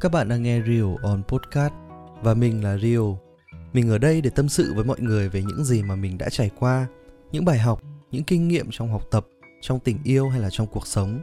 Các 0.00 0.12
bạn 0.12 0.28
đang 0.28 0.42
nghe 0.42 0.62
Rio 0.66 0.84
on 1.02 1.22
Podcast 1.28 1.72
và 2.22 2.34
mình 2.34 2.64
là 2.64 2.78
Rio. 2.78 3.00
Mình 3.72 3.90
ở 3.90 3.98
đây 3.98 4.20
để 4.20 4.30
tâm 4.30 4.48
sự 4.48 4.74
với 4.74 4.84
mọi 4.84 5.00
người 5.00 5.28
về 5.28 5.42
những 5.42 5.64
gì 5.64 5.82
mà 5.82 5.96
mình 5.96 6.18
đã 6.18 6.28
trải 6.30 6.50
qua, 6.58 6.86
những 7.32 7.44
bài 7.44 7.58
học, 7.58 7.82
những 8.10 8.24
kinh 8.24 8.48
nghiệm 8.48 8.66
trong 8.70 8.92
học 8.92 9.02
tập, 9.10 9.26
trong 9.60 9.80
tình 9.80 9.98
yêu 10.04 10.28
hay 10.28 10.40
là 10.40 10.48
trong 10.50 10.66
cuộc 10.66 10.86
sống. 10.86 11.20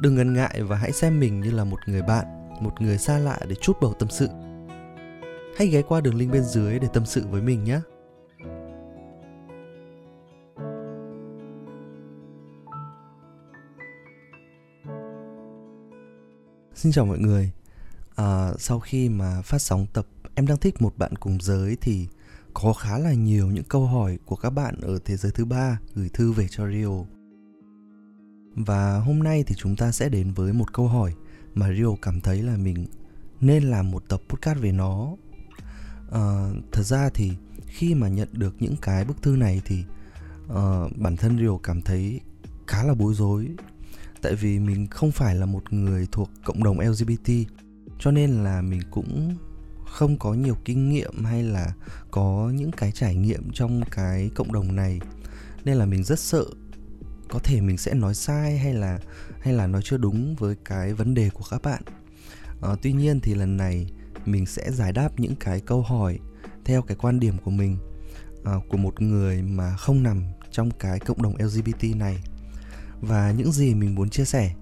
Đừng 0.00 0.14
ngần 0.14 0.34
ngại 0.34 0.62
và 0.62 0.76
hãy 0.76 0.92
xem 0.92 1.20
mình 1.20 1.40
như 1.40 1.50
là 1.50 1.64
một 1.64 1.78
người 1.86 2.02
bạn, 2.02 2.26
một 2.60 2.80
người 2.80 2.98
xa 2.98 3.18
lạ 3.18 3.38
để 3.48 3.54
chút 3.54 3.76
bầu 3.80 3.94
tâm 3.98 4.08
sự. 4.08 4.28
Hãy 5.56 5.66
ghé 5.66 5.82
qua 5.82 6.00
đường 6.00 6.14
link 6.14 6.32
bên 6.32 6.42
dưới 6.42 6.78
để 6.78 6.88
tâm 6.92 7.06
sự 7.06 7.26
với 7.30 7.42
mình 7.42 7.64
nhé. 7.64 7.80
Xin 16.74 16.92
chào 16.92 17.06
mọi 17.06 17.18
người. 17.18 17.52
À, 18.18 18.52
sau 18.58 18.80
khi 18.80 19.08
mà 19.08 19.42
phát 19.42 19.58
sóng 19.58 19.86
tập 19.92 20.06
em 20.34 20.46
đang 20.46 20.58
thích 20.58 20.82
một 20.82 20.98
bạn 20.98 21.16
cùng 21.16 21.38
giới 21.40 21.76
thì 21.80 22.08
có 22.54 22.72
khá 22.72 22.98
là 22.98 23.12
nhiều 23.12 23.50
những 23.50 23.64
câu 23.64 23.86
hỏi 23.86 24.18
của 24.24 24.36
các 24.36 24.50
bạn 24.50 24.80
ở 24.80 24.98
thế 25.04 25.16
giới 25.16 25.32
thứ 25.32 25.44
ba 25.44 25.78
gửi 25.94 26.08
thư 26.08 26.32
về 26.32 26.46
cho 26.50 26.70
Rio. 26.70 27.04
Và 28.54 28.98
hôm 28.98 29.18
nay 29.18 29.44
thì 29.46 29.54
chúng 29.58 29.76
ta 29.76 29.92
sẽ 29.92 30.08
đến 30.08 30.32
với 30.32 30.52
một 30.52 30.72
câu 30.72 30.88
hỏi 30.88 31.14
mà 31.54 31.72
Rio 31.72 31.86
cảm 32.02 32.20
thấy 32.20 32.42
là 32.42 32.56
mình 32.56 32.86
nên 33.40 33.62
làm 33.62 33.90
một 33.90 34.02
tập 34.08 34.20
podcast 34.28 34.58
về 34.58 34.72
nó. 34.72 35.16
À, 36.12 36.50
thật 36.72 36.82
ra 36.82 37.10
thì 37.14 37.32
khi 37.66 37.94
mà 37.94 38.08
nhận 38.08 38.28
được 38.32 38.54
những 38.60 38.76
cái 38.82 39.04
bức 39.04 39.22
thư 39.22 39.36
này 39.36 39.62
thì 39.64 39.84
uh, 40.46 40.96
bản 40.96 41.16
thân 41.16 41.38
Rio 41.38 41.56
cảm 41.62 41.82
thấy 41.82 42.20
khá 42.66 42.84
là 42.84 42.94
bối 42.94 43.14
rối 43.14 43.48
tại 44.22 44.34
vì 44.34 44.58
mình 44.58 44.86
không 44.86 45.10
phải 45.10 45.34
là 45.34 45.46
một 45.46 45.72
người 45.72 46.08
thuộc 46.12 46.30
cộng 46.44 46.64
đồng 46.64 46.80
LGBT 46.80 47.30
cho 47.98 48.10
nên 48.10 48.30
là 48.30 48.62
mình 48.62 48.80
cũng 48.90 49.36
không 49.86 50.18
có 50.18 50.34
nhiều 50.34 50.56
kinh 50.64 50.88
nghiệm 50.88 51.24
hay 51.24 51.42
là 51.42 51.72
có 52.10 52.50
những 52.54 52.70
cái 52.70 52.92
trải 52.92 53.14
nghiệm 53.14 53.50
trong 53.52 53.80
cái 53.90 54.30
cộng 54.34 54.52
đồng 54.52 54.76
này. 54.76 55.00
Nên 55.64 55.76
là 55.76 55.86
mình 55.86 56.04
rất 56.04 56.18
sợ 56.18 56.44
có 57.28 57.38
thể 57.38 57.60
mình 57.60 57.78
sẽ 57.78 57.94
nói 57.94 58.14
sai 58.14 58.58
hay 58.58 58.74
là 58.74 58.98
hay 59.40 59.54
là 59.54 59.66
nói 59.66 59.82
chưa 59.84 59.96
đúng 59.96 60.34
với 60.34 60.56
cái 60.64 60.92
vấn 60.92 61.14
đề 61.14 61.30
của 61.30 61.44
các 61.50 61.62
bạn. 61.62 61.82
À, 62.62 62.70
tuy 62.82 62.92
nhiên 62.92 63.20
thì 63.20 63.34
lần 63.34 63.56
này 63.56 63.90
mình 64.26 64.46
sẽ 64.46 64.70
giải 64.72 64.92
đáp 64.92 65.20
những 65.20 65.36
cái 65.36 65.60
câu 65.60 65.82
hỏi 65.82 66.18
theo 66.64 66.82
cái 66.82 66.96
quan 67.00 67.20
điểm 67.20 67.34
của 67.44 67.50
mình 67.50 67.76
à, 68.44 68.52
của 68.68 68.76
một 68.76 69.02
người 69.02 69.42
mà 69.42 69.76
không 69.76 70.02
nằm 70.02 70.22
trong 70.50 70.70
cái 70.70 70.98
cộng 70.98 71.22
đồng 71.22 71.36
lgbt 71.36 71.96
này. 71.96 72.18
Và 73.00 73.30
những 73.30 73.52
gì 73.52 73.74
mình 73.74 73.94
muốn 73.94 74.10
chia 74.10 74.24
sẻ 74.24 74.54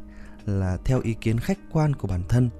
là 0.46 0.78
theo 0.84 1.00
ý 1.00 1.14
kiến 1.20 1.40
khách 1.40 1.58
quan 1.72 1.94
của 1.94 2.08
bản 2.08 2.22
thân 2.28 2.50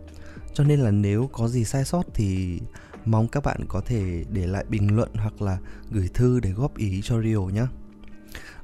cho 0.56 0.64
nên 0.64 0.80
là 0.80 0.90
nếu 0.90 1.28
có 1.32 1.48
gì 1.48 1.64
sai 1.64 1.84
sót 1.84 2.02
thì 2.14 2.60
mong 3.04 3.28
các 3.28 3.44
bạn 3.44 3.64
có 3.68 3.80
thể 3.80 4.24
để 4.30 4.46
lại 4.46 4.64
bình 4.68 4.96
luận 4.96 5.10
hoặc 5.14 5.42
là 5.42 5.58
gửi 5.90 6.08
thư 6.14 6.40
để 6.40 6.50
góp 6.50 6.76
ý 6.76 7.00
cho 7.04 7.22
Rio 7.22 7.40
nhé 7.40 7.60
à, 7.60 7.68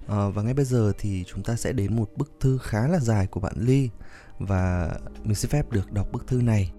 ờ, 0.06 0.30
và 0.30 0.42
ngay 0.42 0.54
bây 0.54 0.64
giờ 0.64 0.92
thì 0.98 1.24
chúng 1.26 1.42
ta 1.42 1.56
sẽ 1.56 1.72
đến 1.72 1.96
một 1.96 2.10
bức 2.16 2.32
thư 2.40 2.58
khá 2.58 2.88
là 2.88 2.98
dài 2.98 3.26
của 3.26 3.40
bạn 3.40 3.54
Ly. 3.56 3.90
Và 4.38 4.94
mình 5.24 5.34
xin 5.34 5.50
phép 5.50 5.70
được 5.70 5.92
đọc 5.92 6.12
bức 6.12 6.26
thư 6.26 6.42
này. 6.42 6.72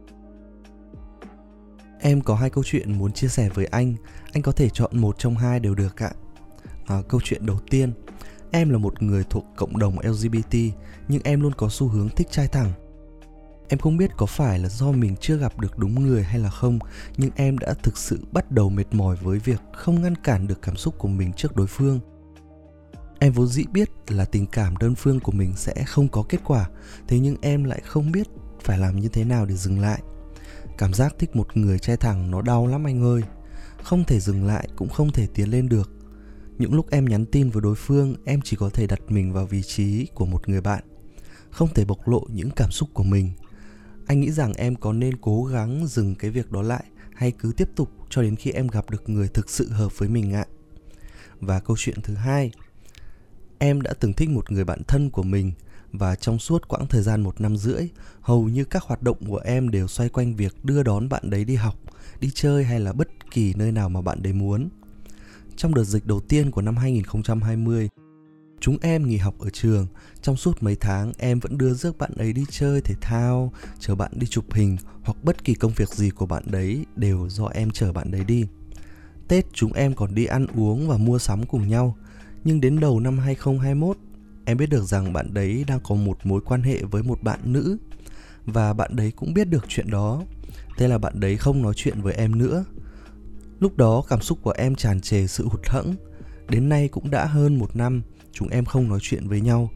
Em 2.00 2.22
có 2.22 2.36
hai 2.36 2.50
câu 2.50 2.64
chuyện 2.64 2.98
muốn 2.98 3.12
chia 3.12 3.28
sẻ 3.28 3.50
với 3.54 3.66
anh. 3.66 3.96
Anh 4.34 4.44
có 4.44 4.52
thể 4.52 4.70
chọn 4.70 4.98
một 4.98 5.16
trong 5.20 5.36
hai 5.36 5.60
đều 5.60 5.76
được 5.76 6.04
ạ. 6.04 6.12
À, 6.86 7.02
câu 7.10 7.22
chuyện 7.24 7.46
đầu 7.46 7.60
tiên. 7.70 7.94
Em 8.52 8.70
là 8.70 8.78
một 8.78 9.02
người 9.04 9.24
thuộc 9.30 9.46
cộng 9.56 9.78
đồng 9.78 10.00
LGBT 10.00 10.56
nhưng 11.08 11.22
em 11.24 11.42
luôn 11.42 11.54
có 11.58 11.70
xu 11.70 11.88
hướng 11.88 12.10
thích 12.10 12.28
trai 12.32 12.48
thẳng. 12.48 12.83
Em 13.68 13.80
không 13.80 13.98
biết 13.98 14.12
có 14.18 14.26
phải 14.26 14.60
là 14.60 14.70
do 14.70 14.92
mình 14.92 15.16
chưa 15.16 15.38
gặp 15.38 15.60
được 15.60 15.78
đúng 15.78 16.06
người 16.06 16.24
hay 16.24 16.40
là 16.40 16.50
không, 16.50 16.80
nhưng 17.18 17.32
em 17.36 17.58
đã 17.58 17.74
thực 17.84 17.98
sự 17.98 18.20
bắt 18.32 18.52
đầu 18.52 18.70
mệt 18.70 18.86
mỏi 18.92 19.16
với 19.16 19.40
việc 19.40 19.62
không 19.74 20.02
ngăn 20.02 20.16
cản 20.16 20.48
được 20.48 20.62
cảm 20.62 20.76
xúc 20.76 20.96
của 20.98 21.08
mình 21.08 21.34
trước 21.34 21.56
đối 21.56 21.68
phương. 21.68 22.00
Em 23.20 23.34
vốn 23.34 23.48
dĩ 23.48 23.64
biết 23.72 23.90
là 24.08 24.26
tình 24.26 24.48
cảm 24.48 24.78
đơn 24.78 24.96
phương 24.96 25.20
của 25.20 25.32
mình 25.32 25.54
sẽ 25.56 25.84
không 25.88 26.08
có 26.08 26.24
kết 26.30 26.42
quả, 26.46 26.70
thế 27.08 27.20
nhưng 27.20 27.36
em 27.42 27.64
lại 27.64 27.82
không 27.86 28.12
biết 28.12 28.28
phải 28.62 28.78
làm 28.78 29.00
như 29.00 29.08
thế 29.08 29.24
nào 29.24 29.46
để 29.46 29.56
dừng 29.56 29.80
lại. 29.80 30.02
Cảm 30.78 30.94
giác 30.94 31.16
thích 31.20 31.36
một 31.36 31.58
người 31.58 31.80
trai 31.80 31.98
thẳng 31.98 32.32
nó 32.32 32.42
đau 32.42 32.68
lắm 32.68 32.88
anh 32.88 33.04
ơi. 33.04 33.22
Không 33.84 34.04
thể 34.04 34.20
dừng 34.20 34.46
lại 34.46 34.68
cũng 34.76 34.90
không 34.90 35.12
thể 35.12 35.28
tiến 35.34 35.50
lên 35.50 35.70
được 35.70 35.92
những 36.58 36.74
lúc 36.74 36.92
em 36.92 37.06
nhắn 37.06 37.26
tin 37.26 37.50
với 37.50 37.62
đối 37.62 37.76
phương 37.76 38.16
em 38.26 38.42
chỉ 38.44 38.58
có 38.58 38.70
thể 38.70 38.88
đặt 38.88 39.00
mình 39.08 39.34
vào 39.34 39.46
vị 39.46 39.62
trí 39.62 40.08
của 40.14 40.26
một 40.26 40.50
người 40.50 40.62
bạn 40.62 40.84
không 41.50 41.70
thể 41.74 41.86
bộc 41.86 42.08
lộ 42.08 42.22
những 42.30 42.50
cảm 42.52 42.72
xúc 42.72 42.90
của 42.94 43.04
mình 43.04 43.32
anh 44.06 44.20
nghĩ 44.20 44.32
rằng 44.32 44.54
em 44.54 44.76
có 44.76 44.94
nên 44.94 45.18
cố 45.22 45.44
gắng 45.44 45.88
dừng 45.88 46.16
cái 46.16 46.32
việc 46.32 46.52
đó 46.52 46.62
lại 46.62 46.84
hay 47.16 47.32
cứ 47.32 47.52
tiếp 47.58 47.70
tục 47.76 47.90
cho 48.10 48.22
đến 48.22 48.36
khi 48.36 48.52
em 48.52 48.68
gặp 48.68 48.90
được 48.90 49.10
người 49.10 49.28
thực 49.28 49.50
sự 49.50 49.70
hợp 49.70 49.98
với 49.98 50.10
mình 50.10 50.34
ạ 50.34 50.46
và 51.46 51.60
câu 51.60 51.78
chuyện 51.80 52.02
thứ 52.04 52.14
hai, 52.14 52.52
em 53.60 53.82
đã 53.82 53.94
từng 54.00 54.14
thích 54.14 54.30
một 54.30 54.52
người 54.52 54.64
bạn 54.64 54.82
thân 54.88 55.10
của 55.10 55.24
mình 55.24 55.52
và 55.92 56.16
trong 56.16 56.40
suốt 56.40 56.68
quãng 56.68 56.88
thời 56.88 57.02
gian 57.02 57.22
một 57.22 57.42
năm 57.42 57.58
rưỡi, 57.58 57.90
hầu 58.22 58.50
như 58.50 58.66
các 58.66 58.84
hoạt 58.84 59.02
động 59.02 59.18
của 59.28 59.38
em 59.38 59.70
đều 59.70 59.88
xoay 59.88 60.10
quanh 60.10 60.36
việc 60.36 60.66
đưa 60.66 60.84
đón 60.84 61.10
bạn 61.10 61.30
đấy 61.30 61.46
đi 61.46 61.56
học, 61.56 61.76
đi 62.20 62.32
chơi 62.34 62.64
hay 62.64 62.80
là 62.80 62.94
bất 62.94 63.08
kỳ 63.32 63.54
nơi 63.54 63.72
nào 63.72 63.90
mà 63.90 64.02
bạn 64.02 64.24
đấy 64.24 64.34
muốn 64.34 64.70
trong 65.56 65.74
đợt 65.74 65.84
dịch 65.84 66.06
đầu 66.06 66.20
tiên 66.20 66.52
của 66.52 66.62
năm 66.62 66.78
2020. 66.78 67.90
Chúng 68.64 68.78
em 68.82 69.08
nghỉ 69.08 69.18
học 69.18 69.40
ở 69.40 69.50
trường, 69.50 69.88
trong 70.22 70.36
suốt 70.36 70.64
mấy 70.64 70.76
tháng 70.76 71.12
em 71.18 71.40
vẫn 71.40 71.58
đưa 71.58 71.74
rước 71.74 71.98
bạn 71.98 72.12
ấy 72.16 72.34
đi 72.34 72.46
chơi 72.50 72.82
thể 72.82 72.96
thao, 73.02 73.54
chờ 73.80 73.96
bạn 73.96 74.12
đi 74.16 74.28
chụp 74.28 74.54
hình 74.54 74.78
hoặc 75.04 75.18
bất 75.24 75.44
kỳ 75.44 75.54
công 75.54 75.72
việc 75.76 75.90
gì 75.90 76.10
của 76.10 76.26
bạn 76.26 76.44
đấy 76.46 76.86
đều 76.96 77.30
do 77.30 77.48
em 77.54 77.72
chở 77.72 77.94
bạn 77.94 78.12
đấy 78.12 78.24
đi. 78.24 78.48
Tết 79.28 79.46
chúng 79.54 79.74
em 79.74 79.94
còn 79.94 80.16
đi 80.16 80.26
ăn 80.26 80.48
uống 80.56 80.88
và 80.88 80.98
mua 80.98 81.20
sắm 81.20 81.46
cùng 81.46 81.68
nhau, 81.68 81.98
nhưng 82.44 82.62
đến 82.62 82.80
đầu 82.80 83.00
năm 83.00 83.20
2021, 83.20 83.98
em 84.46 84.58
biết 84.58 84.70
được 84.70 84.84
rằng 84.84 85.14
bạn 85.14 85.34
đấy 85.34 85.64
đang 85.68 85.80
có 85.84 85.96
một 85.96 86.18
mối 86.24 86.42
quan 86.42 86.62
hệ 86.62 86.82
với 86.84 87.04
một 87.04 87.24
bạn 87.24 87.40
nữ 87.44 87.78
và 88.46 88.74
bạn 88.74 88.96
đấy 88.96 89.12
cũng 89.16 89.34
biết 89.34 89.50
được 89.50 89.66
chuyện 89.68 89.90
đó. 89.90 90.24
Thế 90.78 90.88
là 90.88 90.98
bạn 90.98 91.20
đấy 91.20 91.38
không 91.38 91.62
nói 91.62 91.74
chuyện 91.76 92.02
với 92.02 92.14
em 92.14 92.38
nữa 92.38 92.66
Lúc 93.60 93.78
đó 93.78 94.04
cảm 94.10 94.22
xúc 94.22 94.40
của 94.42 94.54
em 94.58 94.76
tràn 94.76 95.02
trề 95.02 95.28
sự 95.28 95.48
hụt 95.48 95.68
hẫng. 95.68 95.96
Đến 96.50 96.70
nay 96.70 96.88
cũng 96.88 97.12
đã 97.12 97.26
hơn 97.26 97.60
một 97.60 97.76
năm 97.76 98.02
chúng 98.34 98.50
em 98.50 98.66
không 98.66 98.90
nói 98.90 99.00
chuyện 99.02 99.28
với 99.28 99.42
nhau. 99.42 99.70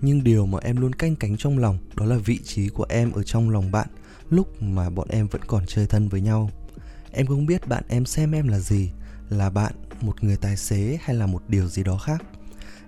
Nhưng 0.00 0.24
điều 0.24 0.46
mà 0.46 0.58
em 0.62 0.76
luôn 0.76 0.92
canh 0.92 1.16
cánh 1.16 1.36
trong 1.36 1.58
lòng 1.58 1.78
đó 1.96 2.04
là 2.04 2.16
vị 2.16 2.38
trí 2.44 2.68
của 2.68 2.86
em 2.88 3.12
ở 3.12 3.22
trong 3.22 3.50
lòng 3.50 3.72
bạn 3.72 3.88
lúc 4.30 4.62
mà 4.62 4.90
bọn 4.90 5.08
em 5.10 5.26
vẫn 5.26 5.42
còn 5.46 5.66
chơi 5.66 5.86
thân 5.86 6.08
với 6.08 6.20
nhau. 6.20 6.50
Em 7.12 7.26
không 7.26 7.46
biết 7.46 7.68
bạn 7.68 7.84
em 7.88 8.06
xem 8.06 8.32
em 8.32 8.48
là 8.48 8.58
gì, 8.58 8.90
là 9.28 9.50
bạn, 9.50 9.72
một 10.00 10.24
người 10.24 10.36
tài 10.36 10.56
xế 10.56 10.98
hay 11.02 11.16
là 11.16 11.26
một 11.26 11.42
điều 11.48 11.68
gì 11.68 11.82
đó 11.82 11.98
khác. 11.98 12.22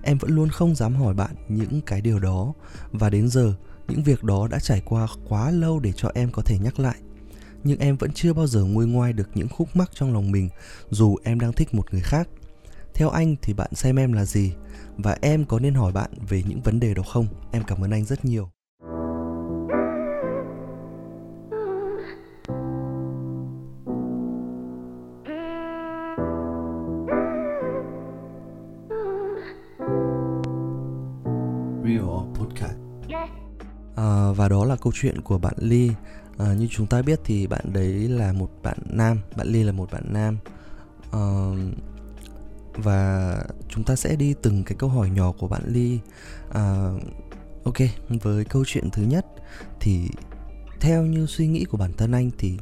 Em 0.02 0.18
vẫn 0.18 0.30
luôn 0.30 0.48
không 0.48 0.74
dám 0.74 0.94
hỏi 0.94 1.14
bạn 1.14 1.34
những 1.48 1.80
cái 1.80 2.00
điều 2.00 2.18
đó 2.18 2.52
và 2.92 3.10
đến 3.10 3.28
giờ 3.28 3.54
những 3.88 4.02
việc 4.02 4.24
đó 4.24 4.48
đã 4.50 4.58
trải 4.58 4.82
qua 4.84 5.06
quá 5.28 5.50
lâu 5.50 5.80
để 5.80 5.92
cho 5.96 6.10
em 6.14 6.30
có 6.32 6.42
thể 6.42 6.58
nhắc 6.58 6.80
lại 6.80 6.96
nhưng 7.66 7.78
em 7.78 7.96
vẫn 7.96 8.12
chưa 8.12 8.32
bao 8.32 8.46
giờ 8.46 8.64
nguôi 8.64 8.86
ngoai 8.86 9.12
được 9.12 9.28
những 9.34 9.48
khúc 9.48 9.76
mắc 9.76 9.90
trong 9.94 10.12
lòng 10.12 10.30
mình 10.30 10.48
dù 10.90 11.16
em 11.24 11.40
đang 11.40 11.52
thích 11.52 11.74
một 11.74 11.92
người 11.92 12.00
khác 12.00 12.28
theo 12.96 13.10
anh 13.10 13.36
thì 13.42 13.52
bạn 13.52 13.70
xem 13.72 13.96
em 13.96 14.12
là 14.12 14.24
gì? 14.24 14.52
Và 14.96 15.16
em 15.20 15.44
có 15.44 15.58
nên 15.58 15.74
hỏi 15.74 15.92
bạn 15.92 16.10
về 16.28 16.42
những 16.48 16.60
vấn 16.60 16.80
đề 16.80 16.94
đó 16.94 17.02
không? 17.02 17.26
Em 17.52 17.62
cảm 17.66 17.84
ơn 17.84 17.90
anh 17.90 18.04
rất 18.04 18.24
nhiều. 18.24 18.48
Real 31.84 32.34
Podcast. 32.34 32.76
À, 33.96 34.32
và 34.36 34.48
đó 34.48 34.64
là 34.64 34.76
câu 34.76 34.92
chuyện 34.94 35.20
của 35.20 35.38
bạn 35.38 35.54
Ly. 35.58 35.90
À, 36.38 36.54
như 36.54 36.68
chúng 36.70 36.86
ta 36.86 37.02
biết 37.02 37.20
thì 37.24 37.46
bạn 37.46 37.72
đấy 37.72 38.08
là 38.08 38.32
một 38.32 38.50
bạn 38.62 38.78
nam. 38.90 39.18
Bạn 39.36 39.46
ly 39.46 39.62
là 39.62 39.72
một 39.72 39.92
bạn 39.92 40.04
nam. 40.08 40.36
À, 41.12 41.20
và 42.76 43.42
chúng 43.68 43.84
ta 43.84 43.96
sẽ 43.96 44.16
đi 44.16 44.34
từng 44.42 44.64
cái 44.64 44.76
câu 44.78 44.90
hỏi 44.90 45.10
nhỏ 45.10 45.32
của 45.32 45.48
bạn 45.48 45.62
ly. 45.66 45.98
À, 46.50 46.92
ok 47.64 47.76
với 48.22 48.44
câu 48.44 48.64
chuyện 48.66 48.90
thứ 48.90 49.02
nhất 49.02 49.26
thì 49.80 50.08
theo 50.80 51.06
như 51.06 51.26
suy 51.26 51.46
nghĩ 51.46 51.64
của 51.64 51.78
bản 51.78 51.92
thân 51.92 52.12
anh 52.12 52.30
thì 52.38 52.58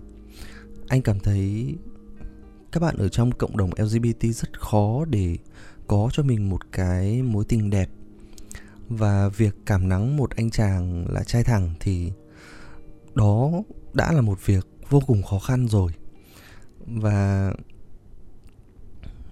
anh 0.89 1.03
cảm 1.03 1.21
thấy 1.21 1.75
các 2.73 2.81
bạn 2.81 2.97
ở 2.97 3.09
trong 3.09 3.33
cộng 3.33 3.57
đồng 3.57 3.71
lgbt 3.77 4.23
rất 4.23 4.61
khó 4.61 5.05
để 5.05 5.37
có 5.87 6.09
cho 6.13 6.23
mình 6.23 6.51
một 6.51 6.73
cái 6.73 7.23
mối 7.23 7.45
tình 7.45 7.71
đẹp. 7.71 7.89
Và 8.89 9.29
việc 9.29 9.55
cảm 9.67 9.89
nắng 9.89 10.17
một 10.17 10.31
anh 10.37 10.51
chàng 10.51 11.07
là 11.09 11.25
trai 11.25 11.45
thẳng 11.45 11.71
thì 11.81 12.13
đó 13.15 13.51
đã 13.93 14.13
là 14.13 14.21
một 14.21 14.47
việc 14.47 14.67
vô 14.91 15.01
cùng 15.07 15.23
khó 15.23 15.39
khăn 15.39 15.69
rồi. 15.69 15.93
Và 16.87 17.53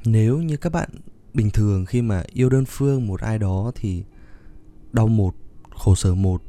nếu 0.04 0.38
như 0.38 0.56
các 0.56 0.72
bạn 0.72 0.88
bình 1.34 1.50
thường 1.50 1.84
khi 1.87 2.02
mà 2.02 2.22
yêu 2.32 2.49
đơn 2.49 2.64
phương 2.64 3.06
một 3.06 3.20
ai 3.20 3.38
đó 3.38 3.72
thì 3.75 4.02
đau 4.93 5.08
một, 5.08 5.34
khổ 5.70 5.94
sở 5.94 6.14
một, 6.14 6.43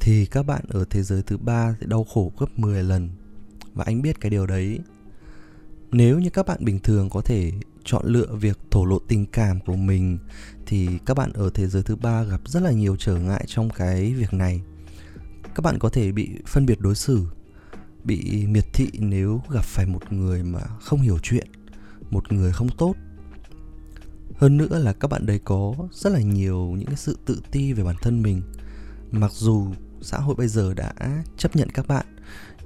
thì 0.00 0.26
các 0.26 0.46
bạn 0.46 0.64
ở 0.68 0.84
thế 0.90 1.02
giới 1.02 1.22
thứ 1.22 1.36
ba 1.36 1.76
sẽ 1.80 1.86
đau 1.86 2.04
khổ 2.04 2.32
gấp 2.38 2.58
10 2.58 2.82
lần. 2.82 3.10
Và 3.74 3.84
anh 3.84 4.02
biết 4.02 4.20
cái 4.20 4.30
điều 4.30 4.46
đấy. 4.46 4.78
Nếu 5.90 6.18
như 6.18 6.30
các 6.30 6.46
bạn 6.46 6.64
bình 6.64 6.78
thường 6.78 7.10
có 7.10 7.20
thể 7.20 7.52
chọn 7.84 8.06
lựa 8.06 8.34
việc 8.34 8.58
thổ 8.70 8.84
lộ 8.84 8.98
tình 8.98 9.26
cảm 9.26 9.60
của 9.60 9.76
mình, 9.76 10.18
thì 10.66 10.88
các 11.06 11.16
bạn 11.16 11.32
ở 11.32 11.50
thế 11.54 11.66
giới 11.66 11.82
thứ 11.82 11.96
ba 11.96 12.22
gặp 12.22 12.40
rất 12.44 12.62
là 12.62 12.70
nhiều 12.70 12.96
trở 12.96 13.16
ngại 13.16 13.44
trong 13.46 13.70
cái 13.70 14.14
việc 14.14 14.32
này. 14.34 14.60
Các 15.54 15.60
bạn 15.62 15.78
có 15.78 15.88
thể 15.88 16.12
bị 16.12 16.30
phân 16.46 16.66
biệt 16.66 16.80
đối 16.80 16.94
xử, 16.94 17.26
bị 18.04 18.46
miệt 18.46 18.64
thị 18.72 18.90
nếu 18.98 19.42
gặp 19.50 19.64
phải 19.64 19.86
một 19.86 20.12
người 20.12 20.42
mà 20.42 20.60
không 20.80 21.00
hiểu 21.00 21.18
chuyện 21.22 21.46
một 22.12 22.32
người 22.32 22.52
không 22.52 22.68
tốt. 22.68 22.94
Hơn 24.36 24.56
nữa 24.56 24.78
là 24.78 24.92
các 24.92 25.10
bạn 25.10 25.26
đấy 25.26 25.40
có 25.44 25.74
rất 25.92 26.12
là 26.12 26.20
nhiều 26.20 26.74
những 26.78 26.86
cái 26.86 26.96
sự 26.96 27.18
tự 27.24 27.42
ti 27.50 27.72
về 27.72 27.84
bản 27.84 27.96
thân 28.02 28.22
mình. 28.22 28.42
Mặc 29.10 29.32
dù 29.32 29.66
xã 30.00 30.18
hội 30.18 30.34
bây 30.34 30.48
giờ 30.48 30.74
đã 30.74 30.92
chấp 31.36 31.56
nhận 31.56 31.70
các 31.70 31.86
bạn, 31.88 32.06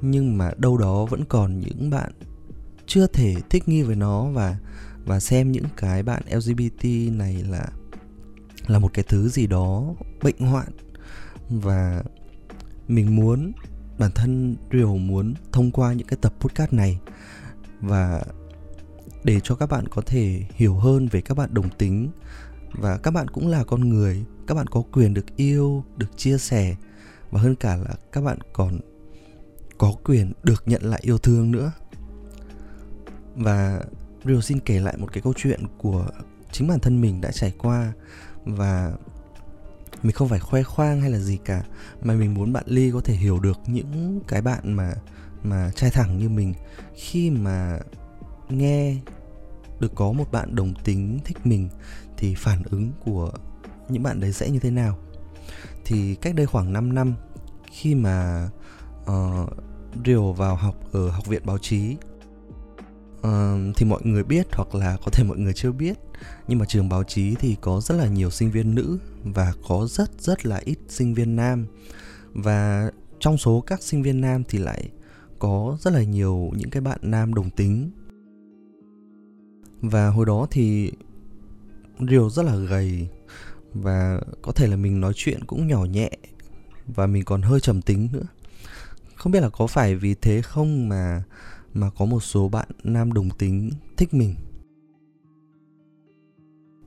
nhưng 0.00 0.38
mà 0.38 0.50
đâu 0.56 0.78
đó 0.78 1.04
vẫn 1.04 1.24
còn 1.24 1.60
những 1.60 1.90
bạn 1.90 2.12
chưa 2.86 3.06
thể 3.06 3.34
thích 3.50 3.68
nghi 3.68 3.82
với 3.82 3.96
nó 3.96 4.30
và 4.30 4.58
và 5.04 5.20
xem 5.20 5.52
những 5.52 5.64
cái 5.76 6.02
bạn 6.02 6.22
LGBT 6.30 6.84
này 7.12 7.44
là 7.48 7.66
là 8.66 8.78
một 8.78 8.90
cái 8.94 9.04
thứ 9.08 9.28
gì 9.28 9.46
đó 9.46 9.94
bệnh 10.22 10.38
hoạn. 10.38 10.68
Và 11.50 12.02
mình 12.88 13.16
muốn 13.16 13.52
bản 13.98 14.10
thân 14.14 14.56
Rio 14.72 14.86
muốn 14.86 15.34
thông 15.52 15.70
qua 15.70 15.92
những 15.92 16.06
cái 16.06 16.18
tập 16.22 16.34
podcast 16.40 16.72
này 16.72 16.98
và 17.80 18.24
để 19.26 19.40
cho 19.40 19.54
các 19.54 19.70
bạn 19.70 19.88
có 19.88 20.02
thể 20.06 20.42
hiểu 20.54 20.74
hơn 20.74 21.08
về 21.08 21.20
các 21.20 21.36
bạn 21.36 21.54
đồng 21.54 21.68
tính. 21.78 22.10
Và 22.72 22.96
các 22.96 23.10
bạn 23.10 23.28
cũng 23.28 23.48
là 23.48 23.64
con 23.64 23.88
người, 23.88 24.24
các 24.46 24.54
bạn 24.54 24.66
có 24.66 24.82
quyền 24.92 25.14
được 25.14 25.36
yêu, 25.36 25.84
được 25.96 26.16
chia 26.16 26.38
sẻ. 26.38 26.76
Và 27.30 27.40
hơn 27.40 27.54
cả 27.54 27.76
là 27.76 27.94
các 28.12 28.20
bạn 28.20 28.38
còn 28.52 28.80
có 29.78 29.92
quyền 30.04 30.32
được 30.42 30.62
nhận 30.66 30.82
lại 30.82 31.00
yêu 31.02 31.18
thương 31.18 31.50
nữa. 31.50 31.72
Và 33.36 33.80
Rio 34.24 34.40
xin 34.40 34.60
kể 34.60 34.80
lại 34.80 34.96
một 34.96 35.12
cái 35.12 35.22
câu 35.22 35.32
chuyện 35.36 35.60
của 35.78 36.06
chính 36.52 36.68
bản 36.68 36.80
thân 36.80 37.00
mình 37.00 37.20
đã 37.20 37.30
trải 37.32 37.52
qua. 37.58 37.92
Và 38.44 38.92
mình 40.02 40.12
không 40.12 40.28
phải 40.28 40.38
khoe 40.38 40.62
khoang 40.62 41.00
hay 41.00 41.10
là 41.10 41.18
gì 41.18 41.38
cả, 41.44 41.64
mà 42.02 42.14
mình 42.14 42.34
muốn 42.34 42.52
bạn 42.52 42.64
Ly 42.66 42.90
có 42.90 43.00
thể 43.00 43.14
hiểu 43.14 43.40
được 43.40 43.58
những 43.66 44.20
cái 44.28 44.42
bạn 44.42 44.72
mà 44.72 44.94
mà 45.42 45.70
trai 45.74 45.90
thẳng 45.90 46.18
như 46.18 46.28
mình. 46.28 46.54
Khi 46.94 47.30
mà 47.30 47.78
nghe 48.48 48.96
được 49.80 49.94
có 49.94 50.12
một 50.12 50.32
bạn 50.32 50.54
đồng 50.54 50.74
tính 50.84 51.18
thích 51.24 51.46
mình 51.46 51.68
thì 52.16 52.34
phản 52.34 52.62
ứng 52.70 52.92
của 53.04 53.32
những 53.88 54.02
bạn 54.02 54.20
đấy 54.20 54.32
sẽ 54.32 54.50
như 54.50 54.58
thế 54.58 54.70
nào? 54.70 54.98
Thì 55.84 56.14
cách 56.14 56.34
đây 56.34 56.46
khoảng 56.46 56.72
5 56.72 56.94
năm 56.94 57.14
khi 57.72 57.94
mà 57.94 58.48
uh, 59.02 59.50
Rio 60.04 60.32
vào 60.32 60.56
học 60.56 60.74
ở 60.92 61.10
học 61.10 61.26
viện 61.26 61.42
báo 61.44 61.58
chí 61.58 61.96
uh, 63.18 63.76
thì 63.76 63.86
mọi 63.86 64.00
người 64.04 64.24
biết 64.24 64.46
hoặc 64.52 64.74
là 64.74 64.96
có 65.04 65.10
thể 65.12 65.24
mọi 65.24 65.38
người 65.38 65.52
chưa 65.52 65.72
biết 65.72 65.98
nhưng 66.48 66.58
mà 66.58 66.64
trường 66.64 66.88
báo 66.88 67.04
chí 67.04 67.34
thì 67.34 67.56
có 67.60 67.80
rất 67.80 67.94
là 67.94 68.06
nhiều 68.06 68.30
sinh 68.30 68.50
viên 68.50 68.74
nữ 68.74 68.98
và 69.24 69.52
có 69.68 69.86
rất 69.90 70.10
rất 70.18 70.46
là 70.46 70.60
ít 70.64 70.78
sinh 70.88 71.14
viên 71.14 71.36
nam. 71.36 71.66
Và 72.32 72.90
trong 73.20 73.38
số 73.38 73.60
các 73.60 73.82
sinh 73.82 74.02
viên 74.02 74.20
nam 74.20 74.44
thì 74.48 74.58
lại 74.58 74.88
có 75.38 75.76
rất 75.80 75.92
là 75.92 76.02
nhiều 76.02 76.50
những 76.56 76.70
cái 76.70 76.80
bạn 76.80 76.98
nam 77.02 77.34
đồng 77.34 77.50
tính 77.50 77.90
và 79.80 80.08
hồi 80.08 80.26
đó 80.26 80.46
thì 80.50 80.92
Rio 82.10 82.28
rất 82.28 82.42
là 82.42 82.56
gầy. 82.56 83.08
Và 83.74 84.20
có 84.42 84.52
thể 84.52 84.66
là 84.66 84.76
mình 84.76 85.00
nói 85.00 85.12
chuyện 85.16 85.44
cũng 85.44 85.66
nhỏ 85.66 85.84
nhẹ. 85.84 86.10
Và 86.86 87.06
mình 87.06 87.24
còn 87.24 87.42
hơi 87.42 87.60
trầm 87.60 87.82
tính 87.82 88.08
nữa. 88.12 88.26
Không 89.14 89.32
biết 89.32 89.40
là 89.40 89.48
có 89.48 89.66
phải 89.66 89.96
vì 89.96 90.14
thế 90.14 90.42
không 90.42 90.88
mà 90.88 91.22
mà 91.74 91.90
có 91.90 92.04
một 92.04 92.20
số 92.20 92.48
bạn 92.48 92.68
nam 92.84 93.12
đồng 93.12 93.28
tính 93.30 93.70
thích 93.96 94.14
mình. 94.14 94.34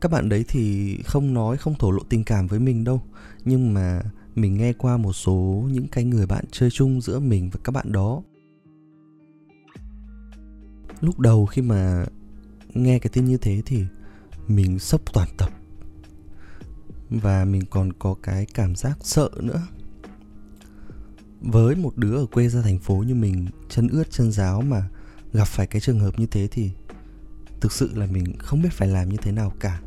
Các 0.01 0.12
bạn 0.12 0.30
đấy 0.30 0.45
thì 0.47 0.97
không 1.06 1.33
nói, 1.33 1.57
không 1.57 1.75
thổ 1.80 1.91
lộ 1.91 2.03
tình 2.09 2.24
cảm 2.24 2.47
với 2.47 2.59
mình 2.59 2.83
đâu. 2.83 3.01
Nhưng 3.45 3.74
mà 3.74 4.01
mình 4.36 4.57
nghe 4.57 4.74
qua 4.74 4.97
một 4.97 5.13
số 5.13 5.68
những 5.71 5.88
cái 5.88 6.03
người 6.03 6.25
bạn 6.25 6.45
chơi 6.51 6.69
chung 6.69 7.01
giữa 7.01 7.19
mình 7.19 7.50
và 7.53 7.59
các 7.63 7.71
bạn 7.71 7.91
đó. 7.91 8.21
Lúc 11.01 11.19
đầu 11.19 11.45
khi 11.45 11.62
mà 11.62 12.06
nghe 12.74 13.00
cái 13.00 13.10
tin 13.13 13.25
như 13.25 13.38
thế 13.38 13.62
thì 13.66 13.86
mình 14.48 14.80
sốc 14.80 15.01
toàn 15.13 15.30
tập. 15.38 15.50
Và 17.10 17.45
mình 17.45 17.66
còn 17.69 17.94
có 17.94 18.16
cái 18.24 18.45
cảm 18.54 18.75
giác 18.75 18.98
sợ 19.01 19.30
nữa. 19.42 19.62
Với 21.42 21.75
một 21.75 21.98
đứa 21.98 22.18
ở 22.18 22.25
quê 22.25 22.50
ra 22.50 22.62
thành 22.62 22.80
phố 22.80 22.95
như 22.95 23.16
mình 23.16 23.48
chân 23.69 23.88
ướt 23.88 24.12
chân 24.12 24.31
giáo 24.31 24.62
mà 24.62 24.89
gặp 25.33 25.48
phải 25.48 25.68
cái 25.68 25.81
trường 25.81 26.00
hợp 26.00 26.19
như 26.19 26.25
thế 26.25 26.48
thì 26.51 26.71
thực 27.62 27.71
sự 27.71 27.89
là 27.95 28.06
mình 28.06 28.38
không 28.39 28.62
biết 28.62 28.72
phải 28.72 28.88
làm 28.88 29.10
như 29.10 29.18
thế 29.18 29.31
nào 29.31 29.54
cả. 29.60 29.81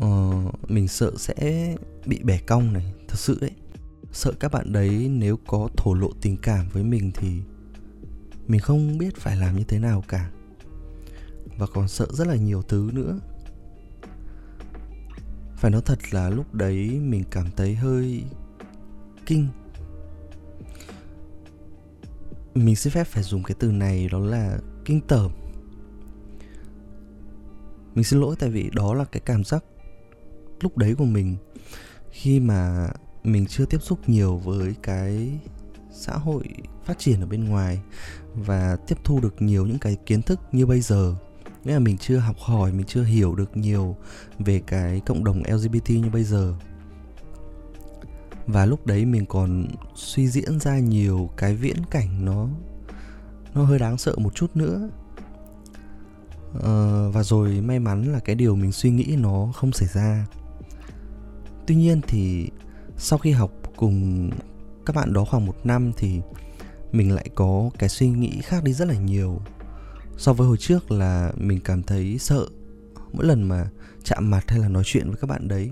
Ờ, 0.00 0.32
mình 0.68 0.88
sợ 0.88 1.12
sẽ 1.18 1.76
bị 2.06 2.20
bẻ 2.22 2.38
cong 2.38 2.72
này 2.72 2.94
thật 3.08 3.18
sự 3.18 3.38
đấy 3.40 3.50
sợ 4.14 4.32
các 4.40 4.52
bạn 4.52 4.72
đấy 4.72 5.08
nếu 5.08 5.36
có 5.46 5.68
thổ 5.76 5.94
lộ 5.94 6.10
tình 6.20 6.36
cảm 6.36 6.68
với 6.68 6.84
mình 6.84 7.10
thì 7.14 7.40
mình 8.46 8.60
không 8.60 8.98
biết 8.98 9.16
phải 9.16 9.36
làm 9.36 9.56
như 9.56 9.64
thế 9.68 9.78
nào 9.78 10.04
cả 10.08 10.30
và 11.58 11.66
còn 11.66 11.88
sợ 11.88 12.06
rất 12.10 12.26
là 12.26 12.36
nhiều 12.36 12.62
thứ 12.62 12.90
nữa. 12.92 13.18
Phải 15.56 15.70
nói 15.70 15.82
thật 15.84 15.98
là 16.10 16.28
lúc 16.28 16.54
đấy 16.54 17.00
mình 17.00 17.24
cảm 17.30 17.46
thấy 17.56 17.74
hơi 17.74 18.24
kinh. 19.26 19.48
Mình 22.54 22.76
xin 22.76 22.92
phép 22.92 23.04
phải 23.04 23.22
dùng 23.22 23.42
cái 23.42 23.54
từ 23.58 23.72
này, 23.72 24.08
đó 24.12 24.18
là 24.18 24.58
kinh 24.84 25.00
tởm. 25.00 25.32
Mình 27.94 28.04
xin 28.04 28.20
lỗi 28.20 28.36
tại 28.38 28.50
vì 28.50 28.70
đó 28.72 28.94
là 28.94 29.04
cái 29.04 29.20
cảm 29.24 29.44
giác 29.44 29.64
lúc 30.60 30.78
đấy 30.78 30.94
của 30.98 31.04
mình 31.04 31.36
khi 32.10 32.40
mà 32.40 32.88
mình 33.24 33.46
chưa 33.46 33.66
tiếp 33.66 33.82
xúc 33.82 34.08
nhiều 34.08 34.36
với 34.36 34.74
cái 34.82 35.38
xã 35.92 36.16
hội 36.16 36.44
phát 36.84 36.98
triển 36.98 37.20
ở 37.20 37.26
bên 37.26 37.44
ngoài 37.44 37.80
và 38.34 38.76
tiếp 38.86 38.98
thu 39.04 39.20
được 39.20 39.42
nhiều 39.42 39.66
những 39.66 39.78
cái 39.78 39.96
kiến 40.06 40.22
thức 40.22 40.40
như 40.52 40.66
bây 40.66 40.80
giờ 40.80 41.16
nghĩa 41.64 41.72
là 41.72 41.78
mình 41.78 41.98
chưa 41.98 42.18
học 42.18 42.36
hỏi 42.38 42.72
mình 42.72 42.86
chưa 42.86 43.02
hiểu 43.02 43.34
được 43.34 43.56
nhiều 43.56 43.96
về 44.38 44.62
cái 44.66 45.00
cộng 45.06 45.24
đồng 45.24 45.42
lgbt 45.48 45.90
như 45.90 46.10
bây 46.12 46.24
giờ. 46.24 46.54
Và 48.46 48.66
lúc 48.66 48.86
đấy 48.86 49.04
mình 49.04 49.26
còn 49.26 49.66
suy 49.94 50.28
diễn 50.28 50.60
ra 50.60 50.78
nhiều 50.78 51.30
cái 51.36 51.54
viễn 51.54 51.76
cảnh 51.90 52.24
nó 52.24 52.48
nó 53.54 53.64
hơi 53.64 53.78
đáng 53.78 53.98
sợ 53.98 54.14
một 54.16 54.34
chút 54.34 54.56
nữa. 54.56 54.88
Ờ, 56.60 57.10
và 57.10 57.22
rồi 57.22 57.60
may 57.60 57.78
mắn 57.78 58.12
là 58.12 58.18
cái 58.18 58.36
điều 58.36 58.56
mình 58.56 58.72
suy 58.72 58.90
nghĩ 58.90 59.16
nó 59.18 59.52
không 59.54 59.72
xảy 59.72 59.88
ra. 59.88 60.26
Tuy 61.66 61.74
nhiên 61.74 62.00
thì 62.08 62.50
sau 62.96 63.18
khi 63.18 63.30
học 63.30 63.50
cùng 63.76 64.30
các 64.86 64.96
bạn 64.96 65.12
đó 65.12 65.24
khoảng 65.24 65.46
một 65.46 65.56
năm 65.64 65.92
thì 65.96 66.20
mình 66.92 67.14
lại 67.14 67.28
có 67.34 67.70
cái 67.78 67.88
suy 67.88 68.08
nghĩ 68.08 68.40
khác 68.42 68.64
đi 68.64 68.72
rất 68.72 68.88
là 68.88 68.94
nhiều 68.94 69.40
so 70.16 70.32
với 70.32 70.46
hồi 70.46 70.56
trước 70.56 70.90
là 70.90 71.32
mình 71.36 71.60
cảm 71.64 71.82
thấy 71.82 72.18
sợ 72.18 72.46
mỗi 73.12 73.26
lần 73.26 73.42
mà 73.42 73.68
chạm 74.04 74.30
mặt 74.30 74.50
hay 74.50 74.58
là 74.58 74.68
nói 74.68 74.82
chuyện 74.86 75.08
với 75.08 75.16
các 75.20 75.26
bạn 75.26 75.48
đấy. 75.48 75.70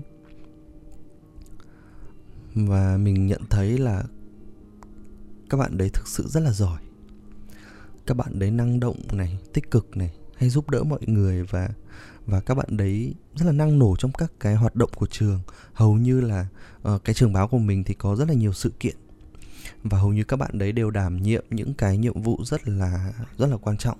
Và 2.55 2.97
mình 2.97 3.27
nhận 3.27 3.41
thấy 3.49 3.77
là 3.77 4.03
các 5.49 5.57
bạn 5.57 5.77
đấy 5.77 5.89
thực 5.89 6.07
sự 6.07 6.27
rất 6.27 6.39
là 6.39 6.51
giỏi. 6.51 6.81
Các 8.05 8.17
bạn 8.17 8.39
đấy 8.39 8.51
năng 8.51 8.79
động 8.79 8.97
này 9.11 9.39
tích 9.53 9.71
cực 9.71 9.97
này 9.97 10.13
hay 10.37 10.49
giúp 10.49 10.69
đỡ 10.69 10.83
mọi 10.83 10.99
người 11.05 11.43
và 11.43 11.69
và 12.25 12.39
các 12.41 12.55
bạn 12.55 12.77
đấy 12.77 13.15
rất 13.35 13.45
là 13.45 13.51
năng 13.51 13.79
nổ 13.79 13.95
trong 13.99 14.11
các 14.11 14.31
cái 14.39 14.55
hoạt 14.55 14.75
động 14.75 14.89
của 14.95 15.05
trường. 15.05 15.39
Hầu 15.73 15.93
như 15.97 16.21
là 16.21 16.47
uh, 16.93 17.03
cái 17.03 17.13
trường 17.13 17.33
báo 17.33 17.47
của 17.47 17.57
mình 17.57 17.83
thì 17.83 17.93
có 17.93 18.15
rất 18.15 18.27
là 18.27 18.33
nhiều 18.33 18.53
sự 18.53 18.73
kiện. 18.79 18.95
Và 19.83 19.97
hầu 19.97 20.13
như 20.13 20.23
các 20.23 20.37
bạn 20.37 20.57
đấy 20.57 20.71
đều 20.71 20.89
đảm 20.89 21.23
nhiệm 21.23 21.45
những 21.49 21.73
cái 21.73 21.97
nhiệm 21.97 22.21
vụ 22.21 22.39
rất 22.43 22.67
là 22.67 23.13
rất 23.37 23.47
là 23.47 23.57
quan 23.57 23.77
trọng 23.77 23.97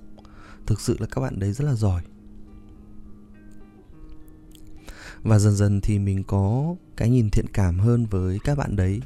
thực 0.65 0.82
sự 0.82 0.98
là 1.00 1.08
các 1.08 1.22
bạn 1.22 1.39
đấy 1.39 1.53
rất 1.53 1.65
là 1.65 1.74
giỏi. 1.74 2.01
Và 5.24 5.39
dần 5.39 5.55
dần 5.55 5.82
thì 5.82 6.00
mình 6.00 6.24
có 6.24 6.75
cái 6.98 7.10
nhìn 7.10 7.29
thiện 7.29 7.46
cảm 7.53 7.79
hơn 7.79 8.05
với 8.05 8.39
các 8.43 8.58
bạn 8.58 8.75
đấy. 8.75 9.01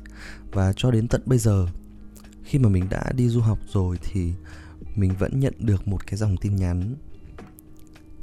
Và 0.51 0.73
cho 0.75 0.91
đến 0.91 1.07
tận 1.07 1.21
bây 1.25 1.37
giờ 1.37 1.67
khi 2.43 2.59
mà 2.59 2.69
mình 2.69 2.89
đã 2.89 3.11
đi 3.15 3.29
du 3.29 3.41
học 3.41 3.59
rồi 3.67 3.97
thì 4.03 4.33
mình 4.95 5.13
vẫn 5.19 5.39
nhận 5.39 5.53
được 5.59 5.87
một 5.87 6.07
cái 6.07 6.17
dòng 6.17 6.37
tin 6.37 6.55
nhắn. 6.55 6.95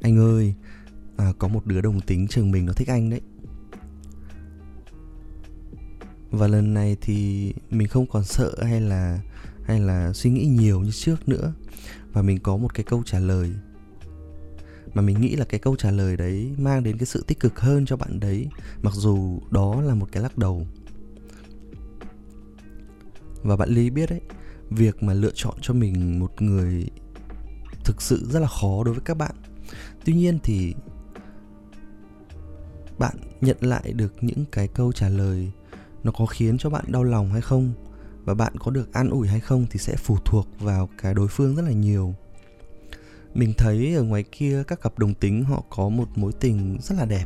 Anh 0.01 0.19
ơi 0.19 0.55
à, 1.17 1.33
có 1.39 1.49
một 1.49 1.67
đứa 1.67 1.81
đồng 1.81 2.01
tính 2.01 2.29
trường 2.29 2.51
mình 2.51 2.67
nó 2.67 2.73
thích 2.73 2.89
anh 2.89 3.11
đấy. 3.11 3.21
Và 6.31 6.47
lần 6.47 6.75
này 6.75 6.97
thì 7.01 7.53
mình 7.71 7.89
không 7.89 8.07
còn 8.07 8.25
sợ 8.25 8.55
hay 8.63 8.81
là 8.81 9.21
hay 9.65 9.81
là 9.81 10.13
suy 10.13 10.31
nghĩ 10.31 10.47
nhiều 10.47 10.81
như 10.81 10.91
trước 10.91 11.29
nữa 11.29 11.53
và 12.13 12.23
mình 12.23 12.39
có 12.41 12.57
một 12.57 12.75
cái 12.75 12.85
câu 12.85 13.03
trả 13.07 13.19
lời. 13.19 13.53
Mà 14.95 15.03
mình 15.03 15.21
nghĩ 15.21 15.37
là 15.37 15.45
cái 15.45 15.61
câu 15.61 15.77
trả 15.77 15.91
lời 15.91 16.17
đấy 16.17 16.55
mang 16.59 16.83
đến 16.83 16.99
cái 16.99 17.07
sự 17.07 17.25
tích 17.27 17.41
cực 17.41 17.61
hơn 17.61 17.87
cho 17.87 17.97
bạn 17.97 18.21
đấy, 18.21 18.49
mặc 18.83 18.95
dù 18.95 19.41
đó 19.51 19.83
là 19.83 19.95
một 19.95 20.09
cái 20.13 20.23
lắc 20.23 20.39
đầu. 20.39 20.67
Và 23.43 23.57
bạn 23.57 23.69
lý 23.69 23.91
biết 23.91 24.11
đấy, 24.11 24.21
việc 24.71 25.03
mà 25.03 25.15
lựa 25.15 25.33
chọn 25.35 25.55
cho 25.61 25.75
mình 25.75 26.19
một 26.21 26.43
người 26.43 26.87
thực 27.85 28.03
sự 28.03 28.27
rất 28.31 28.41
là 28.41 28.49
khó 28.49 28.85
đối 28.85 28.95
với 28.95 29.05
các 29.05 29.17
bạn. 29.17 29.35
Tuy 30.05 30.13
nhiên 30.13 30.39
thì 30.43 30.75
bạn 32.99 33.17
nhận 33.41 33.57
lại 33.61 33.93
được 33.93 34.15
những 34.21 34.45
cái 34.53 34.69
câu 34.69 34.93
trả 34.93 35.09
lời 35.09 35.53
nó 36.05 36.13
có 36.13 36.27
khiến 36.27 36.59
cho 36.59 36.71
bạn 36.71 36.85
đau 36.89 37.05
lòng 37.05 37.33
hay 37.33 37.41
không? 37.41 37.73
Và 38.25 38.35
bạn 38.35 38.53
có 38.59 38.71
được 38.71 38.93
an 38.93 39.11
ủi 39.11 39.29
hay 39.29 39.41
không 39.41 39.67
thì 39.71 39.79
sẽ 39.79 39.97
phụ 39.97 40.17
thuộc 40.25 40.49
vào 40.61 40.89
cái 40.99 41.15
đối 41.15 41.29
phương 41.29 41.57
rất 41.57 41.63
là 41.63 41.73
nhiều. 41.73 42.15
Mình 43.35 43.53
thấy 43.59 43.95
ở 43.95 44.03
ngoài 44.03 44.25
kia 44.33 44.63
các 44.67 44.83
cặp 44.83 44.99
đồng 44.99 45.15
tính 45.15 45.45
họ 45.45 45.65
có 45.71 45.89
một 45.89 46.09
mối 46.17 46.33
tình 46.41 46.79
rất 46.81 46.99
là 46.99 47.05
đẹp. 47.05 47.25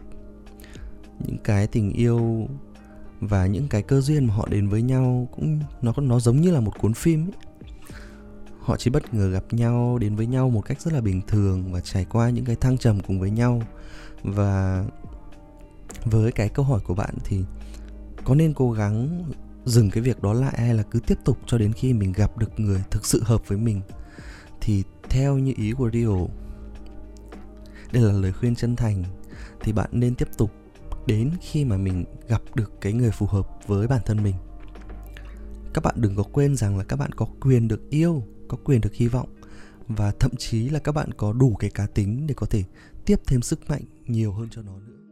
Những 1.26 1.38
cái 1.44 1.66
tình 1.66 1.92
yêu 1.92 2.48
và 3.20 3.46
những 3.46 3.68
cái 3.68 3.82
cơ 3.82 4.00
duyên 4.00 4.24
mà 4.24 4.34
họ 4.34 4.48
đến 4.50 4.68
với 4.68 4.82
nhau 4.82 5.28
cũng, 5.36 5.60
nó 5.82 5.92
nó 5.96 6.20
giống 6.20 6.40
như 6.40 6.50
là 6.50 6.60
một 6.60 6.72
cuốn 6.80 6.94
phim 6.94 7.26
ấy. 7.26 7.32
họ 8.60 8.76
chỉ 8.76 8.90
bất 8.90 9.14
ngờ 9.14 9.30
gặp 9.30 9.44
nhau, 9.50 9.98
đến 9.98 10.16
với 10.16 10.26
nhau 10.26 10.50
một 10.50 10.60
cách 10.60 10.80
rất 10.80 10.92
là 10.94 11.00
bình 11.00 11.20
thường 11.26 11.72
và 11.72 11.80
trải 11.80 12.04
qua 12.04 12.30
những 12.30 12.44
cái 12.44 12.56
thăng 12.56 12.78
trầm 12.78 13.00
cùng 13.00 13.20
với 13.20 13.30
nhau. 13.30 13.62
Và 14.22 14.84
với 16.04 16.32
cái 16.32 16.48
câu 16.48 16.64
hỏi 16.64 16.80
của 16.84 16.94
bạn 16.94 17.14
thì 17.24 17.44
có 18.24 18.34
nên 18.34 18.54
cố 18.54 18.72
gắng 18.72 19.24
dừng 19.68 19.90
cái 19.90 20.02
việc 20.02 20.22
đó 20.22 20.32
lại 20.32 20.54
hay 20.58 20.74
là 20.74 20.82
cứ 20.82 21.00
tiếp 21.06 21.18
tục 21.24 21.38
cho 21.46 21.58
đến 21.58 21.72
khi 21.72 21.92
mình 21.92 22.12
gặp 22.12 22.38
được 22.38 22.60
người 22.60 22.82
thực 22.90 23.06
sự 23.06 23.22
hợp 23.24 23.48
với 23.48 23.58
mình? 23.58 23.80
Thì 24.60 24.84
theo 25.08 25.38
như 25.38 25.52
ý 25.56 25.72
của 25.72 25.90
Rio, 25.92 26.16
đây 27.92 28.02
là 28.02 28.12
lời 28.12 28.32
khuyên 28.32 28.54
chân 28.54 28.76
thành, 28.76 29.04
thì 29.60 29.72
bạn 29.72 29.90
nên 29.92 30.14
tiếp 30.14 30.28
tục 30.38 30.52
đến 31.06 31.30
khi 31.40 31.64
mà 31.64 31.76
mình 31.76 32.04
gặp 32.28 32.42
được 32.54 32.72
cái 32.80 32.92
người 32.92 33.10
phù 33.10 33.26
hợp 33.26 33.48
với 33.66 33.86
bản 33.86 34.00
thân 34.04 34.22
mình. 34.22 34.34
Các 35.74 35.84
bạn 35.84 35.94
đừng 35.98 36.16
có 36.16 36.22
quên 36.22 36.56
rằng 36.56 36.78
là 36.78 36.84
các 36.84 36.96
bạn 36.96 37.12
có 37.12 37.26
quyền 37.40 37.68
được 37.68 37.90
yêu, 37.90 38.24
có 38.48 38.56
quyền 38.64 38.80
được 38.80 38.94
hy 38.94 39.08
vọng, 39.08 39.28
và 39.88 40.12
thậm 40.18 40.30
chí 40.38 40.68
là 40.68 40.78
các 40.78 40.92
bạn 40.92 41.12
có 41.14 41.32
đủ 41.32 41.54
cái 41.54 41.70
cá 41.70 41.86
tính 41.86 42.26
để 42.26 42.34
có 42.34 42.46
thể 42.46 42.64
tiếp 43.04 43.20
thêm 43.26 43.42
sức 43.42 43.70
mạnh 43.70 43.82
nhiều 44.06 44.32
hơn 44.32 44.48
cho 44.50 44.62
nó 44.62 44.72
nữa. 44.78 45.07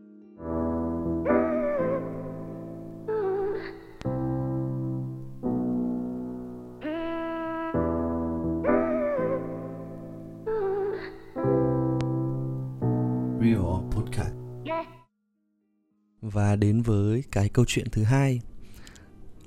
Và 16.36 16.56
đến 16.56 16.82
với 16.82 17.24
cái 17.32 17.48
câu 17.48 17.64
chuyện 17.68 17.86
thứ 17.92 18.02
hai. 18.02 18.40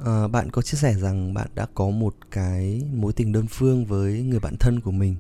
À, 0.06 0.28
bạn 0.28 0.50
có 0.52 0.62
chia 0.62 0.78
sẻ 0.78 0.94
rằng 0.94 1.34
bạn 1.34 1.48
đã 1.56 1.66
có 1.74 1.90
một 1.90 2.16
cái 2.32 2.84
mối 2.94 3.14
tình 3.14 3.32
đơn 3.32 3.46
phương 3.50 3.86
với 3.86 4.22
người 4.22 4.40
bạn 4.40 4.56
thân 4.60 4.80
của 4.80 4.92
mình. 4.92 5.16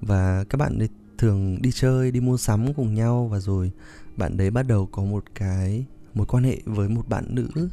Và 0.00 0.44
các 0.44 0.56
bạn 0.58 0.78
ấy 0.78 0.88
thường 1.18 1.62
đi 1.62 1.70
chơi 1.72 2.10
đi 2.10 2.20
mua 2.20 2.36
sắm 2.36 2.74
cùng 2.74 2.94
nhau 2.94 3.28
và 3.28 3.40
rồi 3.40 3.70
bạn 4.16 4.36
đấy 4.36 4.50
bắt 4.50 4.62
đầu 4.62 4.86
có 4.86 5.02
một 5.02 5.24
cái 5.34 5.86
mối 6.14 6.26
quan 6.26 6.44
hệ 6.44 6.58
với 6.64 6.88
một 6.88 7.08
bạn 7.08 7.24
nữ. 7.28 7.68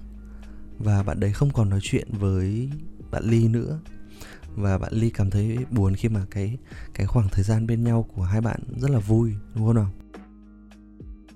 Và 0.78 1.04
bạn 1.04 1.20
đấy 1.20 1.34
không 1.34 1.50
còn 1.54 1.70
nói 1.70 1.80
chuyện 1.84 2.08
với 2.12 2.70
bạn 3.12 3.24
ly 3.24 3.48
nữa. 3.48 3.80
Và 4.56 4.78
bạn 4.78 4.94
ly 4.94 5.10
cảm 5.10 5.30
thấy 5.30 5.58
buồn 5.72 5.96
khi 5.96 6.10
mà 6.10 6.26
cái 6.32 6.58
cái 6.94 7.08
khoảng 7.08 7.30
thời 7.32 7.44
gian 7.44 7.68
bên 7.68 7.84
nhau 7.84 8.06
của 8.16 8.24
hai 8.24 8.42
bạn 8.42 8.60
rất 8.78 8.92
là 8.92 9.00
vui 9.00 9.34
đúng 9.56 9.66
không 9.66 9.76
nào? 9.76 9.92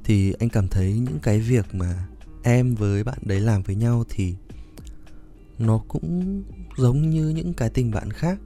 Thì 0.04 0.34
anh 0.40 0.50
cảm 0.50 0.68
thấy 0.68 0.94
những 0.94 1.20
cái 1.20 1.40
việc 1.40 1.76
mà 1.76 2.08
em 2.44 2.76
với 2.76 3.04
bạn 3.04 3.18
đấy 3.22 3.40
làm 3.40 3.62
với 3.62 3.76
nhau 3.76 4.04
thì 4.10 4.36
nó 5.60 5.82
cũng 5.88 6.44
giống 6.78 7.10
như 7.10 7.30
những 7.30 7.54
cái 7.54 7.70
tình 7.70 7.92
bạn 7.92 8.12
khác. 8.12 8.40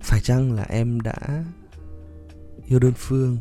Phải 0.00 0.20
chăng 0.20 0.52
là 0.52 0.62
em 0.62 1.00
đã 1.00 1.44
yêu 2.66 2.78
đơn 2.78 2.92
phương 2.96 3.38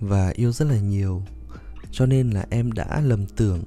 và 0.00 0.28
yêu 0.28 0.52
rất 0.52 0.68
là 0.68 0.80
nhiều, 0.80 1.22
cho 1.90 2.06
nên 2.06 2.30
là 2.30 2.46
em 2.50 2.72
đã 2.72 3.00
lầm 3.00 3.26
tưởng 3.26 3.62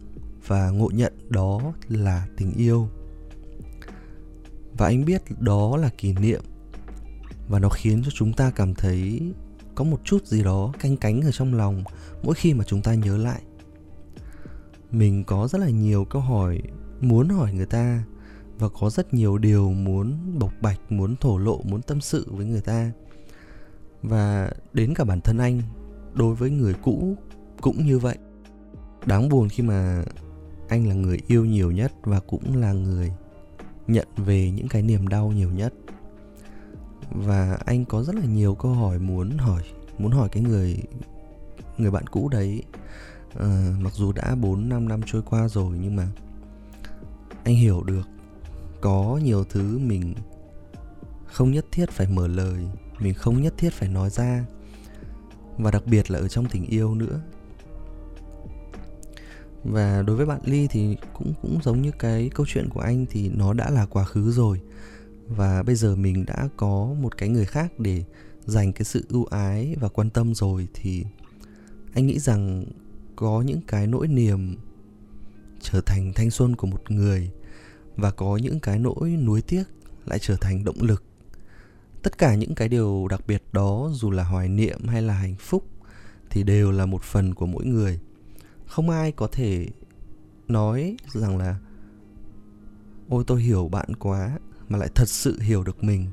và 0.48 0.70
ngộ 0.70 0.90
nhận 0.94 1.14
đó 1.30 1.74
là 1.88 2.28
tình 2.38 2.54
yêu. 2.54 2.90
Và 4.78 4.88
anh 4.88 5.06
biết 5.06 5.22
đó 5.40 5.78
là 5.78 5.90
kỷ 5.98 6.14
niệm 6.14 6.42
và 7.48 7.60
nó 7.60 7.70
khiến 7.70 8.02
cho 8.04 8.12
chúng 8.14 8.34
ta 8.34 8.52
cảm 8.52 8.74
thấy 8.74 9.34
có 9.76 9.84
một 9.84 10.02
chút 10.04 10.26
gì 10.26 10.44
đó 10.44 10.74
canh 10.80 10.98
cánh 10.98 11.22
ở 11.22 11.32
trong 11.32 11.54
lòng 11.54 11.84
mỗi 12.24 12.36
khi 12.36 12.54
mà 12.54 12.64
chúng 12.64 12.82
ta 12.82 12.94
nhớ 12.94 13.18
lại. 13.18 13.42
Mình 14.92 15.24
có 15.24 15.48
rất 15.48 15.62
là 15.62 15.70
nhiều 15.70 16.06
câu 16.06 16.22
hỏi 16.22 16.62
muốn 17.02 17.30
hỏi 17.30 17.54
người 17.54 17.66
ta 17.66 18.04
và 18.60 18.70
có 18.70 18.90
rất 18.90 19.14
nhiều 19.14 19.38
điều 19.38 19.72
muốn 19.72 20.40
bộc 20.40 20.52
bạch, 20.62 20.92
muốn 20.92 21.16
thổ 21.16 21.38
lộ, 21.38 21.62
muốn 21.64 21.82
tâm 21.82 22.02
sự 22.02 22.28
với 22.32 22.46
người 22.46 22.62
ta. 22.62 22.92
Và 24.02 24.52
đến 24.74 24.94
cả 24.94 25.04
bản 25.04 25.22
thân 25.22 25.38
anh, 25.38 25.62
đối 26.14 26.36
với 26.36 26.50
người 26.50 26.74
cũ 26.74 27.16
cũng 27.62 27.86
như 27.86 28.00
vậy. 28.00 28.18
Đáng 29.06 29.30
buồn 29.30 29.50
khi 29.50 29.64
mà 29.64 30.04
anh 30.68 30.88
là 30.88 30.96
người 30.96 31.20
yêu 31.28 31.46
nhiều 31.46 31.72
nhất 31.72 31.92
và 32.04 32.20
cũng 32.20 32.56
là 32.56 32.74
người 32.74 33.12
nhận 33.88 34.08
về 34.18 34.52
những 34.52 34.68
cái 34.68 34.82
niềm 34.82 35.08
đau 35.08 35.32
nhiều 35.32 35.52
nhất. 35.52 35.74
Và 37.12 37.58
anh 37.66 37.86
có 37.86 38.04
rất 38.04 38.16
là 38.16 38.26
nhiều 38.26 38.56
câu 38.56 38.74
hỏi 38.74 39.00
muốn 39.00 39.38
hỏi 39.38 39.64
muốn 39.98 40.12
hỏi 40.12 40.30
cái 40.30 40.44
người 40.44 40.78
người 41.78 41.92
bạn 41.92 42.08
cũ 42.08 42.30
đấy. 42.30 42.64
À, 43.40 43.74
mặc 43.80 43.94
dù 43.94 44.12
đã 44.12 44.36
4 44.36 44.70
5 44.70 44.88
năm 44.88 45.02
trôi 45.06 45.22
qua 45.22 45.48
rồi 45.48 45.78
nhưng 45.82 45.96
mà 45.96 46.08
anh 47.44 47.56
hiểu 47.56 47.84
được 47.84 48.08
có 48.82 49.20
nhiều 49.24 49.44
thứ 49.44 49.78
mình 49.80 50.14
không 51.26 51.52
nhất 51.52 51.66
thiết 51.72 51.92
phải 51.92 52.08
mở 52.08 52.28
lời 52.28 52.68
mình 53.00 53.14
không 53.14 53.42
nhất 53.42 53.54
thiết 53.58 53.74
phải 53.74 53.90
nói 53.90 54.10
ra. 54.10 54.46
Và 55.58 55.72
đặc 55.72 55.84
biệt 55.86 56.12
là 56.12 56.20
ở 56.20 56.28
trong 56.28 56.46
tình 56.50 56.66
yêu 56.66 56.96
nữa. 56.96 57.22
Và 59.64 60.02
đối 60.02 60.16
với 60.16 60.26
bạn 60.26 60.42
ly 60.46 60.68
thì 60.68 60.98
cũng 61.14 61.34
cũng 61.42 61.60
giống 61.64 61.82
như 61.82 61.92
cái 62.00 62.30
câu 62.36 62.46
chuyện 62.50 62.70
của 62.70 62.80
anh 62.80 63.06
thì 63.10 63.30
nó 63.30 63.54
đã 63.54 63.70
là 63.70 63.86
quá 63.86 64.04
khứ 64.04 64.32
rồi. 64.32 64.62
Và 65.28 65.64
bây 65.64 65.76
giờ 65.76 65.96
mình 65.96 66.26
đã 66.26 66.50
có 66.58 66.94
một 67.02 67.18
cái 67.18 67.30
người 67.30 67.46
khác 67.46 67.80
để 67.80 68.04
dành 68.46 68.74
cái 68.74 68.84
sự 68.84 69.06
ưu 69.10 69.26
ái 69.26 69.76
và 69.80 69.88
quan 69.88 70.10
tâm 70.10 70.36
rồi 70.36 70.68
thì 70.74 71.06
anh 71.94 72.08
nghĩ 72.08 72.20
rằng 72.20 72.66
có 73.16 73.42
những 73.42 73.62
cái 73.68 73.88
nỗi 73.88 74.08
niềm 74.08 74.56
trở 75.60 75.82
thành 75.82 76.14
thanh 76.16 76.32
xuân 76.32 76.56
của 76.56 76.68
một 76.68 76.92
người 76.92 77.32
và 77.96 78.12
có 78.12 78.38
những 78.38 78.60
cái 78.60 78.80
nỗi 78.80 79.10
nuối 79.10 79.42
tiếc 79.42 79.64
lại 80.06 80.20
trở 80.22 80.36
thành 80.36 80.64
động 80.64 80.82
lực. 80.82 81.04
Tất 82.04 82.18
cả 82.18 82.36
những 82.36 82.56
cái 82.56 82.70
điều 82.70 83.08
đặc 83.08 83.22
biệt 83.28 83.44
đó, 83.52 83.90
dù 83.94 84.12
là 84.12 84.24
hoài 84.24 84.50
niệm 84.50 84.88
hay 84.88 85.02
là 85.02 85.14
hạnh 85.14 85.36
phúc, 85.40 85.64
thì 86.30 86.44
đều 86.44 86.72
là 86.72 86.86
một 86.86 87.04
phần 87.04 87.36
của 87.36 87.46
mỗi 87.46 87.66
người. 87.66 88.00
Không 88.66 88.90
ai 88.90 89.12
có 89.12 89.28
thể 89.32 89.68
nói 90.48 90.98
rằng 91.08 91.38
là, 91.38 91.56
ôi, 93.10 93.24
tôi 93.28 93.42
hiểu 93.42 93.68
bạn 93.68 93.96
quá, 93.96 94.40
mà 94.70 94.78
lại 94.78 94.90
thật 94.96 95.10
sự 95.10 95.40
hiểu 95.42 95.64
được 95.64 95.84
mình. 95.84 96.06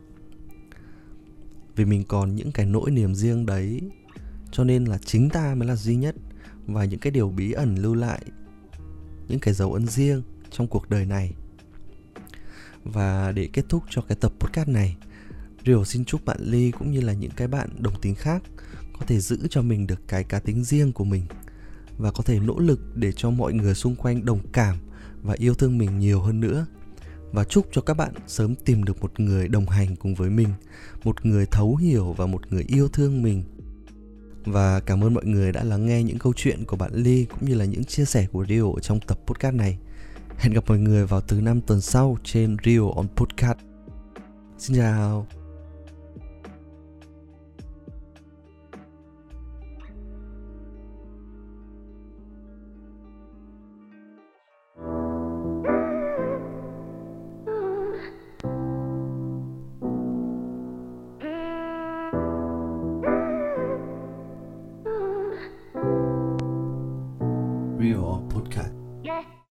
Vì 1.77 1.85
mình 1.85 2.05
còn 2.05 2.35
những 2.37 2.53
cái 2.53 2.67
nỗi 2.67 2.91
niềm 2.91 3.15
riêng 3.15 3.47
đấy 3.47 3.81
cho 4.55 4.65
nên 4.65 4.85
là 4.85 4.99
chính 4.99 5.31
ta 5.31 5.55
mới 5.55 5.69
là 5.69 5.77
duy 5.77 5.97
nhất 5.97 6.15
và 6.67 6.85
những 6.85 7.01
cái 7.01 7.11
điều 7.11 7.31
bí 7.31 7.53
ẩn 7.53 7.75
lưu 7.75 7.95
lại, 7.95 8.23
những 9.29 9.39
cái 9.39 9.55
dấu 9.55 9.73
ấn 9.73 9.87
riêng 9.87 10.23
trong 10.51 10.67
cuộc 10.67 10.91
đời 10.91 11.07
này. 11.07 11.33
Và 12.85 13.33
để 13.33 13.49
kết 13.53 13.65
thúc 13.69 13.83
cho 13.91 14.03
cái 14.03 14.17
tập 14.21 14.33
podcast 14.41 14.69
này 14.69 14.97
Rio 15.67 15.85
xin 15.85 16.05
chúc 16.05 16.25
bạn 16.25 16.39
Ly 16.41 16.71
cũng 16.71 16.91
như 16.91 17.01
là 17.01 17.13
những 17.13 17.31
cái 17.37 17.49
bạn 17.49 17.69
đồng 17.79 18.01
tính 18.01 18.15
khác 18.15 18.43
có 18.99 19.07
thể 19.07 19.21
giữ 19.21 19.39
cho 19.51 19.63
mình 19.63 19.87
được 19.87 20.09
cái 20.09 20.25
cá 20.25 20.39
tính 20.39 20.65
riêng 20.65 20.93
của 20.93 21.05
mình 21.05 21.23
và 21.99 22.11
có 22.11 22.23
thể 22.23 22.41
nỗ 22.41 22.59
lực 22.59 22.97
để 22.97 23.13
cho 23.13 23.31
mọi 23.31 23.53
người 23.53 23.75
xung 23.75 23.97
quanh 23.97 24.25
đồng 24.25 24.41
cảm 24.53 24.77
và 25.23 25.35
yêu 25.39 25.55
thương 25.55 25.79
mình 25.79 25.99
nhiều 25.99 26.21
hơn 26.21 26.41
nữa. 26.41 26.67
Và 27.33 27.45
chúc 27.45 27.67
cho 27.73 27.81
các 27.81 27.95
bạn 27.95 28.13
sớm 28.27 28.55
tìm 28.55 28.85
được 28.85 29.01
một 29.01 29.21
người 29.21 29.49
đồng 29.49 29.69
hành 29.69 29.97
cùng 29.97 30.15
với 30.15 30.31
mình, 30.31 30.49
một 31.05 31.27
người 31.27 31.47
thấu 31.47 31.77
hiểu 31.77 32.13
và 32.13 32.27
một 32.27 32.53
người 32.53 32.65
yêu 32.69 32.89
thương 32.89 33.23
mình 33.23 33.43
và 34.45 34.81
cảm 34.81 35.05
ơn 35.05 35.15
mọi 35.15 35.25
người 35.25 35.53
đã 35.53 35.65
lắng 35.65 35.87
nghe 35.87 36.03
những 36.03 36.19
câu 36.19 36.33
chuyện 36.37 36.65
của 36.65 36.77
bạn 36.77 36.91
Ly 36.95 37.25
cũng 37.25 37.49
như 37.49 37.55
là 37.55 37.65
những 37.65 37.85
chia 37.85 38.05
sẻ 38.05 38.27
của 38.33 38.45
Rio 38.49 38.65
trong 38.83 39.01
tập 39.01 39.19
podcast 39.27 39.55
này. 39.55 39.79
Hẹn 40.37 40.53
gặp 40.53 40.65
mọi 40.67 40.79
người 40.79 41.07
vào 41.07 41.21
thứ 41.21 41.41
năm 41.41 41.61
tuần 41.61 41.81
sau 41.81 42.17
trên 42.25 42.57
Rio 42.65 42.91
on 42.97 43.07
Podcast. 43.17 43.59
Xin 44.59 44.77
chào. 44.77 45.27